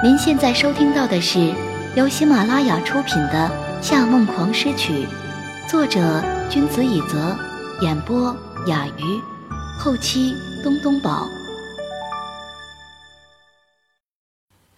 [0.00, 1.52] 您现在收听到的是
[1.96, 3.50] 由喜马拉雅出品的
[3.82, 4.92] 《夏梦狂诗曲》，
[5.68, 7.36] 作者君子以泽，
[7.80, 8.32] 演播
[8.68, 9.20] 雅鱼，
[9.76, 11.26] 后期东东宝。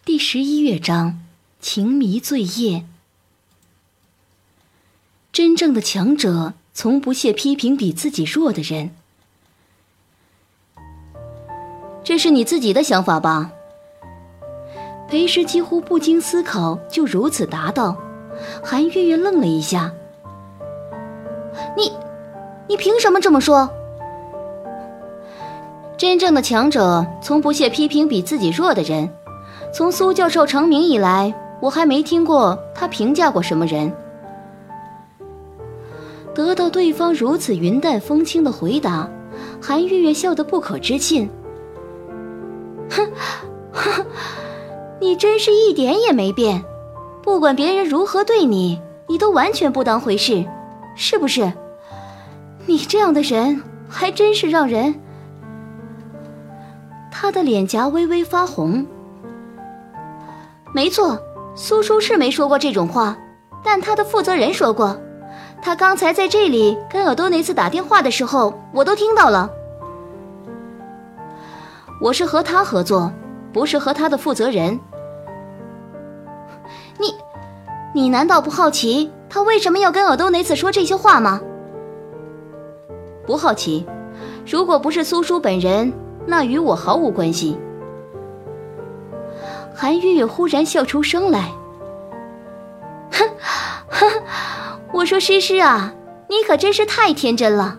[0.07, 1.21] 第十一乐章：
[1.61, 2.87] 情迷醉夜。
[5.31, 8.95] 真正的强者从不屑批评比自己弱的人。
[12.03, 13.53] 这是你自己的想法吧？
[15.11, 17.97] 裴师几乎不经思考就如此答道。
[18.63, 19.93] 韩月月愣了一下
[21.77, 21.93] ：“你，
[22.69, 23.69] 你凭什么这么说？
[25.99, 29.11] 真正的强者从不屑批评比自己弱的人。
[29.75, 33.93] 从苏教授成名以来，我还没听过他评价过什么人。”
[36.33, 39.11] 得到对方如此云淡风轻的回答，
[39.61, 41.29] 韩月月笑得不可置信。
[42.89, 43.11] 哼，
[45.01, 46.63] 你真是一点也没变，
[47.23, 50.45] 不管别人如何对你，你都完全不当回事，
[50.95, 51.51] 是不是？
[52.67, 54.95] 你这样的人还真是让人……
[57.11, 58.87] 他的脸颊微微发红。
[60.75, 61.19] 没错，
[61.55, 63.17] 苏叔是没说过这种话，
[63.65, 64.97] 但他的负责人说过，
[65.63, 69.51] 他刚才在这里跟尔多雷斯打电话的时候，我都听到了。
[72.01, 73.11] 我是和他合作，
[73.53, 74.79] 不是和他的负责人。
[77.01, 77.15] 你，
[77.95, 81.41] 你难道不好奇他为什么要跟尔多内斯说这些话吗？
[83.27, 83.87] 不好奇，
[84.47, 85.93] 如果不是苏叔本人，
[86.27, 87.57] 那与我毫无关系。
[89.75, 91.51] 韩月月忽然笑出声来，
[93.13, 93.29] 哼，
[94.93, 95.95] 我说诗诗啊，
[96.29, 97.79] 你可真是太天真了，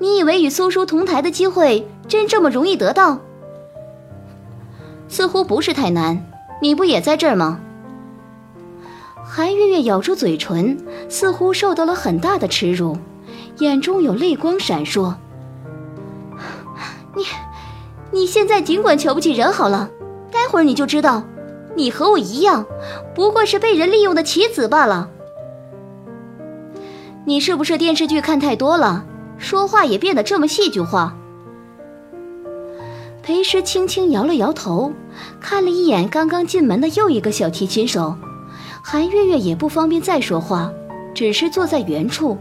[0.00, 3.18] 你以为与苏叔同台的机会真这么容易得到？
[5.06, 6.26] 似乎不是太难，
[6.60, 7.60] 你不也在这儿吗？
[9.30, 10.78] 韩月月咬住嘴唇，
[11.10, 12.96] 似乎受到了很大的耻辱，
[13.58, 15.14] 眼中有泪光闪烁。
[17.14, 17.24] 你，
[18.10, 19.90] 你现在尽管瞧不起人好了，
[20.32, 21.22] 待会儿你就知道，
[21.76, 22.64] 你和我一样，
[23.14, 25.10] 不过是被人利用的棋子罢了。
[27.26, 29.04] 你是不是电视剧看太多了，
[29.36, 31.14] 说话也变得这么戏剧化？
[33.22, 34.90] 裴师轻轻摇了摇头，
[35.38, 38.16] 看了一眼刚刚进门的又一个小提琴手，
[38.90, 40.72] 韩月月也不方便再说话，
[41.14, 42.38] 只是坐在原处，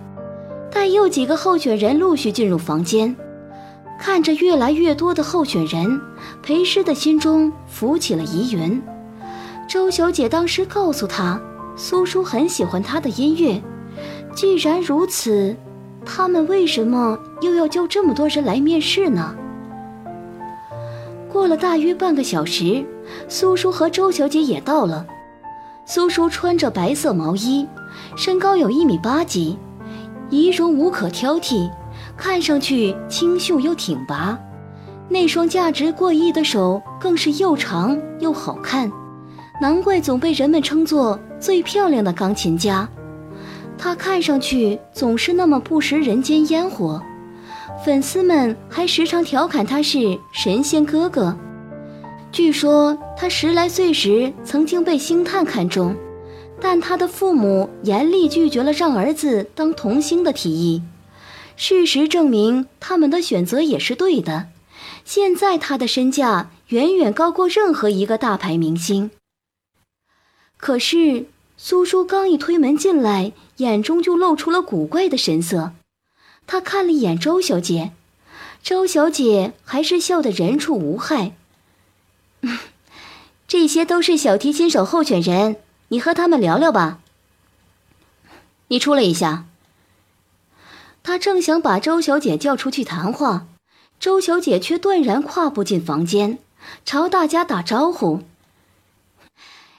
[0.71, 3.13] 待又几个候选人陆续进入房间，
[3.99, 5.99] 看着越来越多的候选人，
[6.41, 8.81] 裴师的心中浮起了疑云。
[9.67, 11.37] 周小姐当时告诉他，
[11.75, 13.61] 苏叔很喜欢他的音乐，
[14.33, 15.53] 既然如此，
[16.05, 19.35] 他们为什么又要叫这么多人来面试呢？
[21.29, 22.85] 过了大约半个小时，
[23.27, 25.05] 苏叔和周小姐也到了。
[25.89, 27.65] 苏叔穿着白色毛衣，
[28.17, 29.57] 身高有一米八几，
[30.29, 31.71] 仪容无可挑剔，
[32.17, 34.37] 看上去清秀又挺拔。
[35.07, 38.91] 那双价值过亿的手更是又长又好看，
[39.61, 42.87] 难怪总被人们称作最漂亮的钢琴家。
[43.77, 47.01] 他看上去总是那么不食人间烟火。
[47.85, 51.33] 粉丝们还时常调侃他是神仙哥哥。
[52.37, 55.95] 据说他十来岁时曾经被星探看中，
[56.61, 60.83] 但他的父母严厉拒绝了让儿子当童星的提议。
[61.55, 64.49] 事实证明，他们的选择也是对的。
[65.03, 69.09] 现在他的身价远远高过任何一个大牌明星。
[70.57, 71.25] 可是
[71.57, 75.71] 苏叔刚一推门进来，眼中就露出了古怪的神色。
[76.45, 77.93] 他看了一眼周小姐，
[78.61, 81.31] 周小姐还是笑得人畜无害。
[83.47, 85.57] 这些都是小提琴手候选人，
[85.89, 86.99] 你和他们聊聊吧。
[88.67, 89.45] 你出来一下。
[91.01, 93.47] 他正想把周小姐叫出去谈话，
[93.97, 96.39] 周小姐却断然跨步进房间，
[96.83, 98.23] 朝大家打招呼：“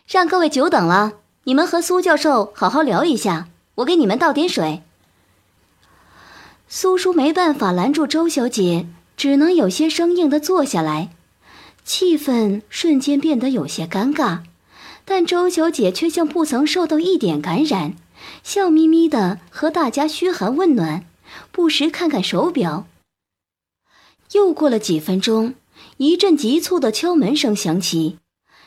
[0.08, 1.12] 让各位久等了，
[1.44, 4.82] 你们和苏教授好好聊一下，我给你们倒点水。”
[6.66, 11.10] 苏叔没办法拦住周小姐，只能有些生硬的坐下来，
[11.88, 14.40] 气氛瞬间变得有些尴尬。
[15.06, 17.94] 但周小姐却像不曾受到一点感染，
[18.44, 21.06] 笑眯眯的和大家嘘寒问暖，
[21.50, 22.87] 不时看看手表。
[24.32, 25.55] 又过了几分钟，
[25.96, 28.19] 一阵急促的敲门声响起，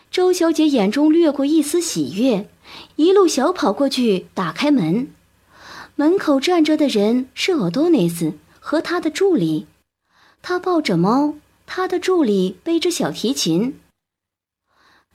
[0.09, 2.49] 周小姐眼中掠过一丝喜悦，
[2.95, 5.11] 一路小跑过去打开门。
[5.95, 9.67] 门口站着的人是奥多内斯和他的助理，
[10.41, 11.35] 他抱着猫，
[11.73, 13.79] 他的助理背着小提琴。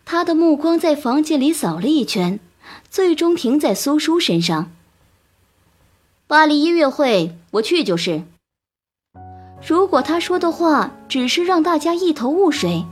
[0.07, 2.41] 他的目光在房间里扫了一圈，
[2.89, 4.73] 最终停在苏叔身上。
[6.27, 8.23] 巴黎音乐会，我去就是。
[9.67, 12.87] 如果他说的话只是让大家一头雾水，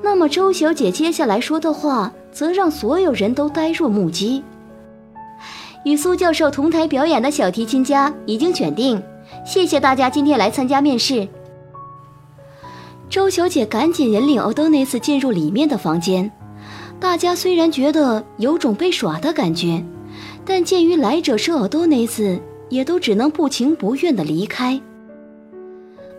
[0.00, 4.42] 那么周小姐接下来说的话则让所有人都呆若木鸡。
[5.84, 9.02] 与苏教授同台表演的小提琴家已经选定，
[9.44, 11.28] 谢谢大家今天来参加面试。
[13.10, 16.30] 周小姐赶紧引领欧多内斯进入里面的房间。
[17.00, 19.84] 大家虽然觉得有种被耍的感觉，
[20.44, 24.80] 但鉴于来者是欧多内斯，也都只能不情不愿地离开。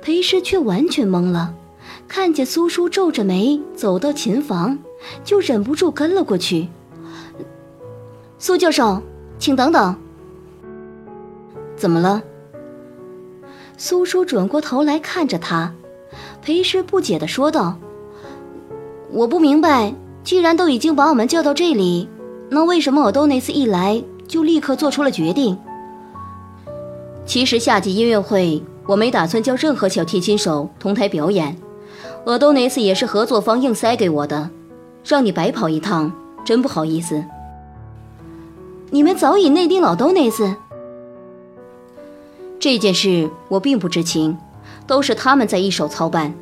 [0.02, 1.54] 裴师却完全懵了，
[2.10, 4.78] 看见苏叔皱着眉走到琴房，
[5.24, 6.68] 就忍不住跟了过去。
[8.38, 9.02] 苏教授，
[9.40, 9.96] 请等等。
[11.78, 12.22] 怎么了？
[13.78, 15.74] 苏叔转过头来看着他，
[16.42, 17.78] 裴师不解地说道
[19.12, 19.94] ：“我不明白，
[20.24, 22.10] 既然都已经把我们叫到这里，
[22.50, 25.58] 那为什么我都那次一来就立刻做出了决定？
[27.26, 31.56] 其实夏季音乐会。”我没打算叫任何小提琴手同台表演，
[32.26, 34.50] 厄多内斯也是合作方硬塞给我的，
[35.06, 36.12] 让你白跑一趟，
[36.44, 37.24] 真不好意思。
[38.90, 40.56] 你们早已内定老多内斯，
[42.60, 44.36] 这件事我并不知情，
[44.86, 46.34] 都是他们在一手操办。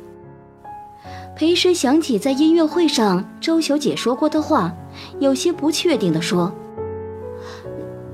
[1.36, 4.72] 裴师想起在音乐会上周小姐说过的话，
[5.18, 6.52] 有些不确定地说：“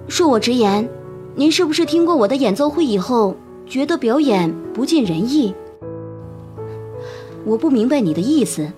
[0.09, 0.89] 恕我直言，
[1.35, 3.35] 您是不是听过我的演奏会以后？”
[3.69, 5.53] 觉得表演不尽人意，
[7.45, 8.71] 我不明白你的意思。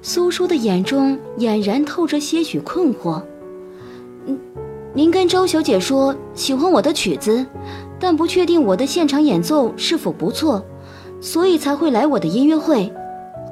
[0.00, 3.20] 苏叔的眼中俨然透着些许困惑。
[4.24, 4.40] 嗯，
[4.94, 7.44] 您跟周小姐说喜欢我的曲子，
[8.00, 10.64] 但不确定我的现场演奏是否不错，
[11.20, 12.92] 所以才会来我的音乐会，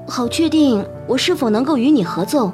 [0.06, 2.52] 好确定我是否能够与你合奏。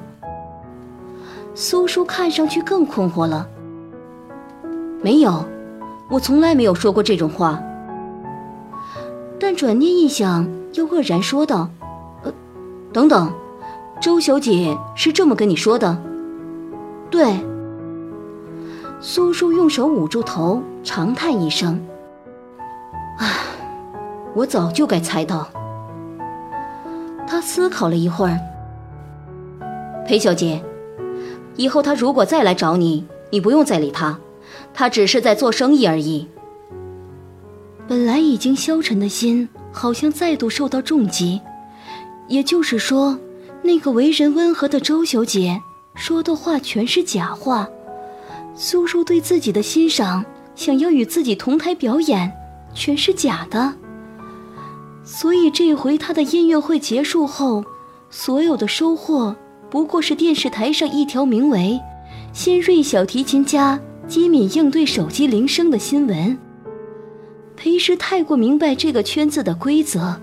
[1.55, 3.47] 苏叔看上去更困惑了。
[5.03, 5.45] 没有。
[6.11, 7.59] 我从来没有说过这种话，
[9.41, 11.71] 但转念一想，又愕然说道
[12.23, 12.33] ：“呃，
[12.93, 13.33] 等等，
[13.99, 15.97] 周小姐是这么跟你说的？”
[17.11, 17.52] 对。
[19.05, 21.85] 苏叔用手捂住头，长叹一声
[23.19, 23.35] ：“唉，
[24.33, 25.49] 我早就该猜到。”
[27.27, 28.39] 他思考了一会儿
[30.07, 30.63] ：“裴小姐，
[31.57, 34.17] 以后他如果再来找你，你不用再理他。”
[34.73, 36.29] 他只是在做生意而已。
[37.89, 41.41] 本来已经消沉的心，好像再度受到重击。
[42.29, 43.19] 也就是说，
[43.63, 45.61] 那个为人温和的周小姐
[45.97, 47.69] 说的话全是假话。
[48.55, 52.33] 苏叔对自己的欣赏，想要与自己同台表演，
[52.75, 53.75] 全是假的。
[55.05, 57.65] 所以这回他的音乐会结束后，
[58.11, 59.35] 所有的收获
[59.71, 61.81] 不过是电视台上一条名为
[62.33, 63.81] “新锐小提琴家”。
[64.09, 66.37] 机敏应对手机铃声的新闻。
[67.57, 70.21] 裴师太过明白这个圈子的规则：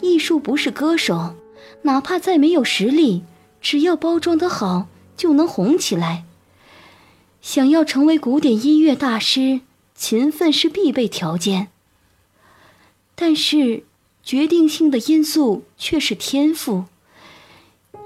[0.00, 1.34] 艺术不是歌手，
[1.82, 3.24] 哪怕再没有实力，
[3.60, 4.86] 只要包装得好，
[5.16, 6.24] 就能红起来。
[7.40, 9.60] 想要成为古典音乐大师，
[9.94, 11.68] 勤奋是必备条件。
[13.14, 13.84] 但是，
[14.22, 16.84] 决定性的因素却是天赋。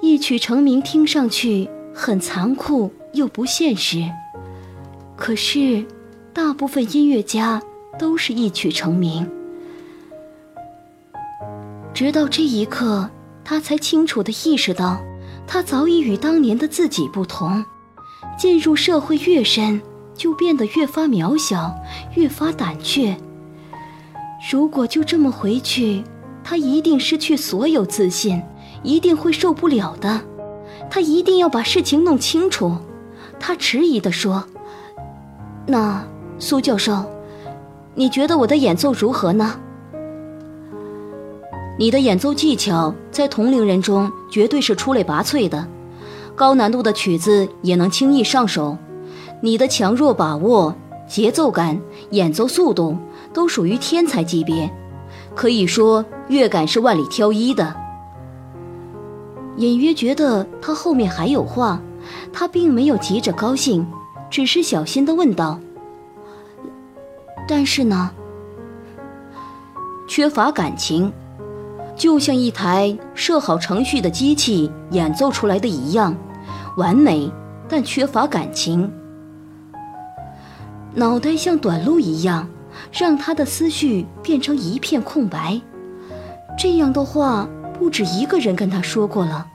[0.00, 4.10] 一曲成名，听上去很残酷又不现实。
[5.17, 5.84] 可是，
[6.32, 7.62] 大部分音乐家
[7.98, 9.29] 都是一曲成名。
[11.93, 13.10] 直到这一刻，
[13.44, 15.03] 他才清楚地意识到，
[15.46, 17.65] 他早已与当年的自己不同。
[18.36, 19.81] 进入社会越深，
[20.15, 21.74] 就变得越发渺小，
[22.15, 23.17] 越发胆怯。
[24.51, 26.03] 如果就这么回去，
[26.43, 28.43] 他一定失去所有自信，
[28.82, 30.20] 一定会受不了的。
[30.91, 32.77] 他一定要把事情弄清楚。
[33.39, 34.44] 他迟疑地说。
[35.67, 36.05] 那
[36.39, 37.05] 苏教授，
[37.94, 39.55] 你觉得我的演奏如何呢？
[41.79, 45.67] 你的演奏技巧在同龄人中绝对是出类拔萃的，
[46.34, 48.77] 高难度的曲子也能轻易上手。
[49.41, 50.74] 你的强弱把握、
[51.08, 52.96] 节奏感、演奏速度
[53.32, 54.70] 都属于天才级别，
[55.34, 57.74] 可以说乐感是万里挑一的。
[59.56, 61.81] 隐约觉得他后面还有话，
[62.32, 63.86] 他并没有急着高兴。
[64.31, 65.60] 只是小心地问道
[67.46, 68.10] ：“但是呢？
[70.08, 71.12] 缺乏感情，
[71.94, 76.17] 就像一台设好程序的机器演奏出来的一样，
[76.77, 77.31] 完美
[77.69, 78.91] 但缺乏感情。
[80.94, 82.49] 脑袋像短路一样，
[82.93, 85.61] 让他的思绪变成一片空白。
[86.58, 89.46] 这样的话，不止一个人跟他说过了。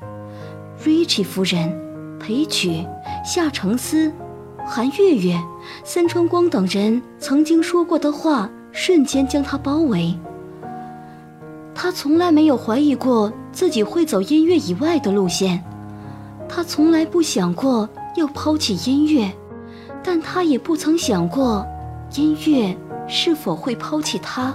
[0.84, 1.72] 瑞奇夫人、
[2.20, 2.86] 裴曲、
[3.26, 4.12] 夏承思、
[4.66, 5.40] 韩月月、
[5.84, 10.18] 森川光等人曾经说过的话，瞬间将他包围。
[11.80, 15.64] 他从来没有怀疑过自己会走音乐以外的路线，
[16.50, 19.32] 他从来不想过要抛弃音乐，
[20.04, 21.64] 但他也不曾想过
[22.16, 22.76] 音乐
[23.08, 24.52] 是否会抛弃他。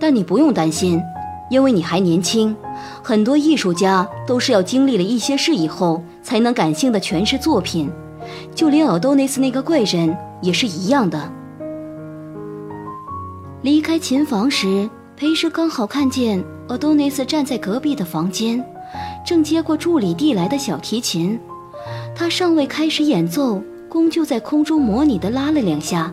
[0.00, 1.00] 但你不用担心，
[1.48, 2.54] 因为你还年轻。
[3.00, 7.88] 很多艺术家都是要经历了一些事以后，才能感性的诠释作品。
[8.52, 11.30] 就连奥多内斯那个怪人也是一样的。
[13.62, 18.62] 离开琴房时，裴师刚好看见奥多内斯站在隔壁的房间，
[19.24, 21.40] 正接过助理递来的小提琴。
[22.14, 26.12] 他尚未开始演奏，弓就在空中模拟的拉了两下，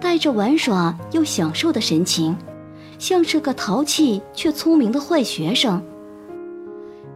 [0.00, 2.36] 带着玩耍又享受的神情。
[2.98, 5.80] 像是个淘气却聪明的坏学生。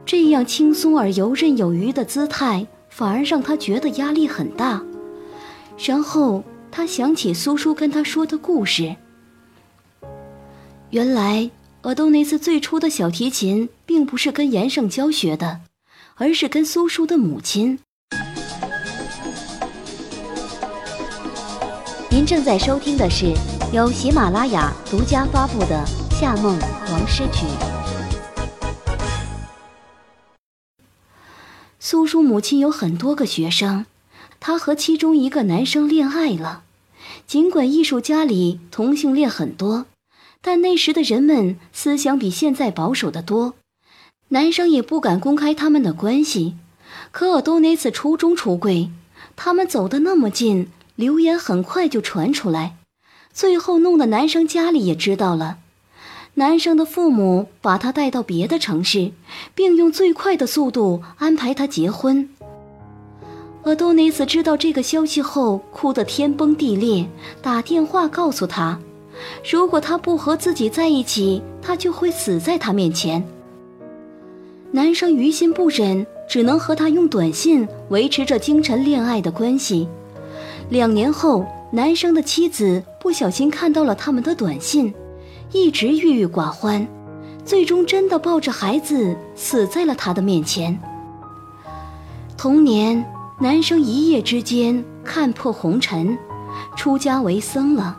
[0.05, 4.81] 这样轻松而游刃有余的姿态，反而让他觉得压力很大。
[5.85, 8.95] 然后他想起苏叔跟他说的故事。
[10.91, 11.51] 原来，
[11.83, 15.61] 阿多内斯最初的小提琴并不是跟严胜教学的，
[16.15, 17.81] 而是跟苏叔的母亲。
[22.09, 23.35] 您正在收听的是。
[23.73, 25.85] 由喜马拉雅独家发布的
[26.21, 26.57] 《夏梦
[26.93, 27.45] 王诗曲》。
[31.81, 33.87] 苏叔母亲有很多个学生，
[34.39, 36.63] 她和其中一个男生恋爱了。
[37.27, 39.87] 尽管艺术家里同性恋很多，
[40.41, 43.55] 但那时的人们思想比现在保守的多，
[44.29, 46.55] 男生也不敢公开他们的关系。
[47.11, 48.91] 可尔多内斯初中出柜，
[49.35, 52.77] 他们走得那么近，流言很快就传出来。
[53.33, 55.59] 最后弄得男生家里也知道了，
[56.35, 59.13] 男生的父母把他带到别的城市，
[59.55, 62.29] 并用最快的速度安排他结婚。
[63.65, 67.09] 尔多内斯知道这个消息后，哭得天崩地裂，
[67.43, 68.79] 打电话告诉他，
[69.51, 73.23] 如果他不和自己在一起，他就会死在他面前。
[74.73, 79.89] 男生于心不忍，只能和他用短信维持着精神恋爱的关系。
[80.69, 81.47] 两年后。
[81.73, 84.95] 男生的妻子不小心看到了他们的短信，
[85.53, 86.87] 一直郁郁寡欢，
[87.45, 90.79] 最终真的抱着孩子死在了他的面前。
[92.39, 93.05] 同年，
[93.41, 96.17] 男生一夜之间看破红尘，
[96.77, 97.99] 出家为僧了。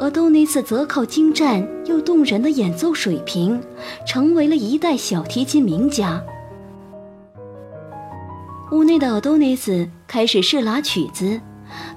[0.00, 3.60] 而多尼斯则靠精湛又动人的演奏水平，
[4.06, 6.22] 成为了一代小提琴名家。
[8.70, 11.40] 屋内的奥多尼斯开始试拉曲子。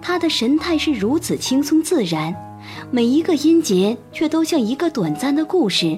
[0.02, 2.36] 他的神态是如此轻松自然，
[2.92, 5.98] 每一个音节却都像一个短暂的故事，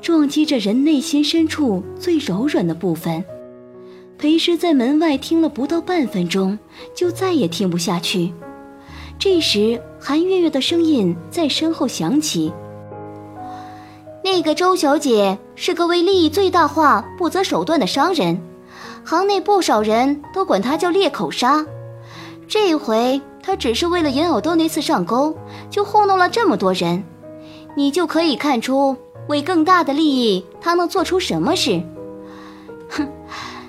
[0.00, 3.24] 撞击着人内心深处最柔软的部分。
[4.18, 6.58] 裴师在门外听了不到半分钟，
[6.94, 8.32] 就再也听不下去。
[9.18, 12.52] 这时，韩月月的声音在身后响起
[14.22, 18.38] ：“那个周小姐是个为利益最大化不择手段的商人，
[19.04, 21.64] 行内不少人都管她叫裂口杀。”
[22.46, 25.34] 这回她只是为了引奥多尼斯上钩，
[25.70, 27.02] 就糊弄了这么多人，
[27.74, 28.94] 你就可以看出，
[29.28, 31.80] 为更大的利益，她能做出什么事。
[32.90, 33.08] 哼，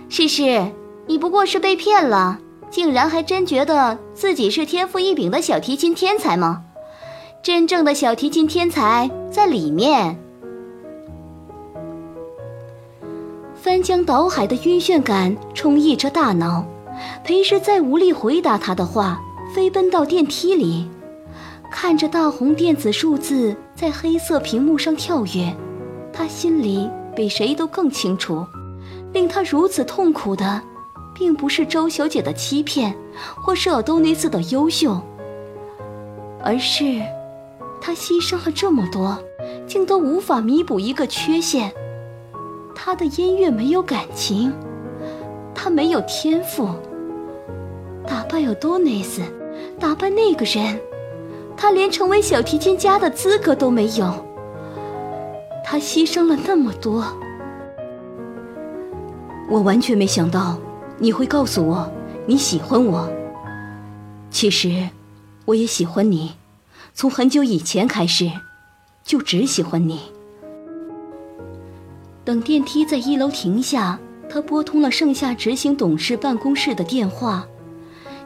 [0.10, 0.70] 诗诗，
[1.08, 2.40] 你不过是被骗了，
[2.76, 6.62] 竟然还真觉得自己是天赋异禀的小提琴天才吗？
[7.42, 10.20] 真正的小提琴天才在里面。
[13.56, 16.66] 翻江倒海的晕眩感充溢着大脑。
[17.24, 19.22] 裴氏再无力回答他的话，
[19.56, 20.86] 飞奔到电梯里，
[21.72, 25.56] 看着大红电子数字在黑色屏幕上跳跃，
[26.12, 28.46] 他心里比谁都更清楚，
[29.14, 30.62] 令他如此痛苦的，
[31.16, 32.96] 并不是周小姐的欺骗，
[33.42, 35.02] 或是尔多尼斯的优秀，
[36.44, 37.02] 而是
[37.82, 39.18] 他牺牲了这么多，
[39.66, 41.72] 竟都无法弥补一个缺陷。
[42.76, 44.54] 他的音乐没有感情。
[45.58, 46.70] 他没有天赋，
[48.06, 49.22] 打败有多内斯，
[49.80, 50.80] 打败那个人，
[51.56, 54.14] 他连成为小提琴家的资格都没有。
[55.64, 57.04] 他牺牲了那么多，
[59.50, 60.58] 我完全没想到
[60.98, 61.92] 你会告诉我
[62.26, 63.10] 你喜欢我。
[64.30, 64.90] 其实，
[65.46, 66.34] 我也喜欢你，
[66.94, 68.32] 从很久以前开始，
[69.04, 70.02] 就只喜欢你。
[72.24, 74.00] 等电梯在一楼停下。
[74.28, 77.48] 他拨通了盛夏执行董事办公室的电话，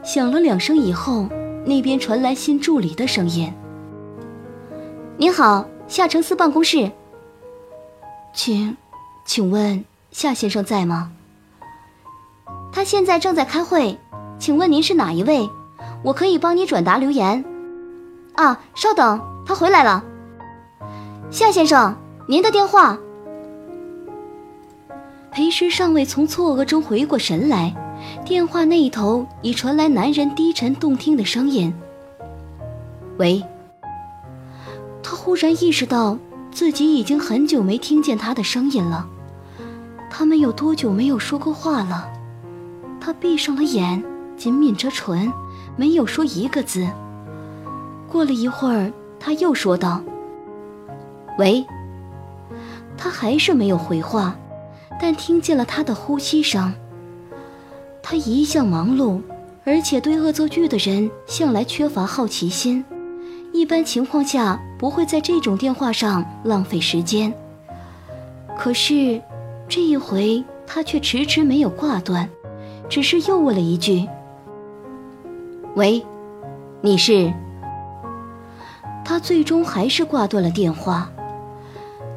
[0.01, 1.27] 响了两声以后，
[1.65, 3.51] 那边传来新助理的声音
[5.17, 6.89] ：“您好，夏承思办公室，
[8.33, 8.77] 请，
[9.25, 11.11] 请问夏先生在吗？
[12.71, 13.97] 他现在正在开会，
[14.37, 15.49] 请问您是哪一位？
[16.03, 17.43] 我可以帮你转达留言。
[18.35, 20.03] 啊，稍等，他回来了。
[21.29, 21.95] 夏先生，
[22.27, 22.97] 您的电话。
[25.31, 27.75] 裴师尚未从错愕中回过神来，
[28.25, 31.73] 电话那一头已传来男人低沉动听的声音
[33.17, 33.43] ：“喂。”
[35.03, 36.17] 他忽然意识到
[36.51, 39.07] 自己已经很久没听见他的声音了。
[40.09, 42.09] 他们有多久没有说过话了？
[43.09, 44.03] 他闭上了眼，
[44.37, 45.33] 紧抿着唇，
[45.75, 46.87] 没有说一个字。
[48.07, 50.03] 过了一会儿，他又说道
[51.39, 51.65] ：“喂。”
[52.95, 54.35] 他还是没有回话，
[55.01, 56.71] 但听见了他的呼吸声。
[58.03, 59.19] 他一向忙碌，
[59.65, 62.85] 而且对恶作剧的人向来缺乏好奇心，
[63.51, 67.33] 一般情况下不会在这种电话上浪费时间。
[68.55, 69.19] 可是，
[69.67, 72.29] 这一回他却迟迟没有挂断。
[72.89, 74.07] 只是又问了一句
[75.75, 76.03] ：“喂，
[76.81, 77.31] 你是？”
[79.05, 81.09] 他最终还是挂断了电话，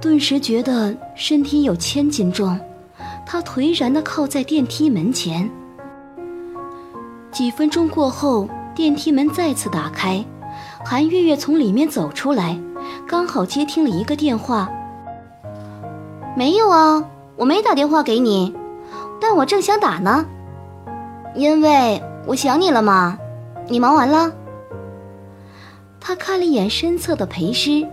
[0.00, 2.58] 顿时觉得身体有千斤重，
[3.24, 5.48] 他颓然地靠在电梯门前。
[7.30, 10.24] 几分钟过后，电梯门再次打开，
[10.84, 12.58] 韩月月从里面走出来，
[13.06, 14.70] 刚好接听了一个电话。
[16.36, 17.04] “没有啊，
[17.36, 18.54] 我没打电话给你，
[19.20, 20.26] 但我正想打呢。”
[21.34, 23.18] 因为我想你了嘛，
[23.68, 24.32] 你忙完了。
[25.98, 27.86] 他看了一眼身侧的裴师，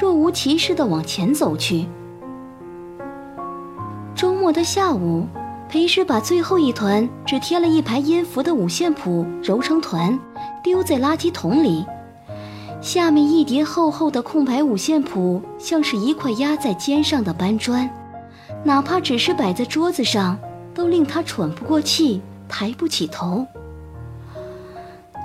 [0.00, 1.86] 若无其事地往前走去。
[4.14, 5.26] 周末的下午，
[5.68, 10.18] 裴师把最后一团只贴了一排音符的五线谱揉成团，
[10.62, 11.84] 丢在垃圾桶里。
[12.80, 17.88] 下面一叠厚厚的空白五线谱，像是一块压在肩上的搬砖，
[18.62, 20.38] 哪怕只是摆在桌子上，
[20.74, 22.20] 都令他喘不过气。
[22.48, 23.46] 抬不起头。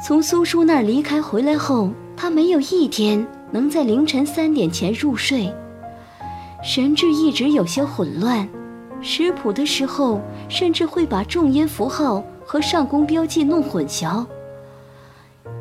[0.06, 5.54] 从苏叔那儿离开回来后，他没有一天能在凌晨三点前入睡，
[6.64, 8.48] 神志一直有些混乱。
[9.02, 14.26] 识谱的时候，甚至会把重音符号和上弓标记弄混淆。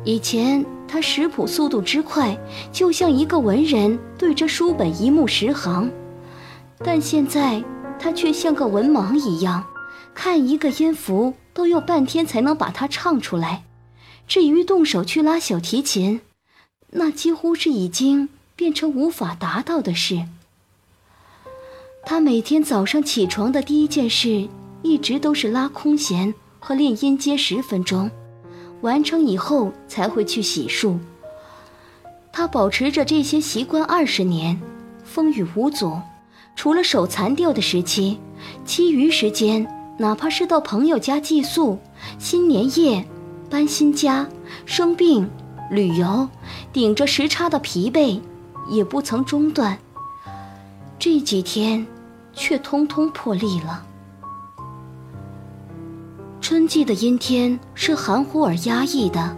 [0.05, 2.37] 以前他识谱速度之快，
[2.71, 5.89] 就像一个文人对着书本一目十行，
[6.79, 7.61] 但现在
[7.99, 9.63] 他却像个文盲一样，
[10.13, 11.33] 看一个音符。
[11.59, 13.65] 都要半天才能把它唱出来，
[14.29, 16.21] 至于动手去拉小提琴，
[16.91, 20.23] 那几乎是已经变成无法达到的事。
[22.05, 24.47] 他每天早上起床的第一件事，
[24.83, 28.09] 一直都是拉空弦和练音阶十分钟，
[28.79, 30.97] 完成以后才会去洗漱。
[32.31, 34.57] 他保持着这些习惯二十年，
[35.03, 35.99] 风雨无阻，
[36.55, 38.17] 除了手残掉的时期，
[38.63, 39.67] 其余时间。
[39.99, 41.77] 哪怕是到朋友家寄宿、
[42.17, 43.05] 新年夜、
[43.49, 44.25] 搬新家、
[44.65, 45.29] 生病、
[45.69, 46.29] 旅游，
[46.71, 48.21] 顶着时差的疲惫，
[48.69, 49.77] 也不曾中断。
[50.97, 51.85] 这几天，
[52.31, 53.83] 却通通破例了。
[56.39, 59.35] 春季的阴天是含糊而压抑的，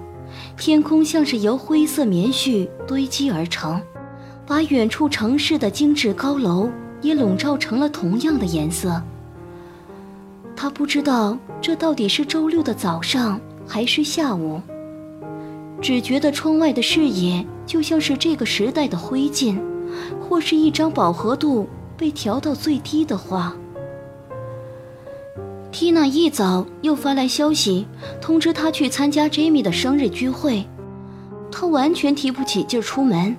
[0.59, 3.81] 天空像是由灰色棉絮堆积而成，
[4.45, 6.69] 把远处城市的精致高楼
[7.01, 9.01] 也笼罩成了同样的颜色。
[10.61, 14.61] 他不知道这到底是周六的早上还是下午，
[15.81, 19.57] 只觉得窗外的视野就像是这个时代的灰烬，
[20.21, 23.55] 或是一张饱和度被调到最低的画。
[25.71, 27.87] 缇娜一早又发来消息，
[28.21, 30.63] 通知他去参加 Jamie 的生日聚会，
[31.51, 33.35] 他完全提不起劲出门，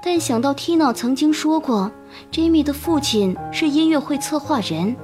[0.00, 1.90] 但想到缇娜曾经说过
[2.30, 4.94] ，Jamie 的父亲是音乐会策划人。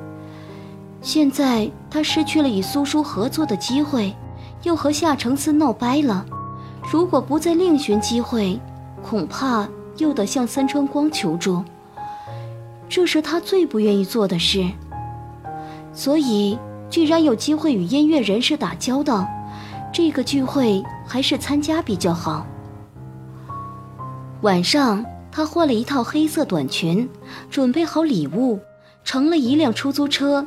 [1.00, 4.14] 现在他失去了与苏叔合作的机会，
[4.64, 6.26] 又和夏承思闹掰了。
[6.90, 8.58] 如果不再另寻机会，
[9.02, 11.62] 恐怕又得向三川光求助。
[12.88, 14.66] 这是他最不愿意做的事。
[15.92, 16.58] 所以，
[16.90, 19.26] 既然有机会与音乐人士打交道，
[19.92, 22.46] 这个聚会还是参加比较好。
[24.42, 27.08] 晚上，他换了一套黑色短裙，
[27.50, 28.58] 准备好礼物，
[29.04, 30.46] 乘了一辆出租车。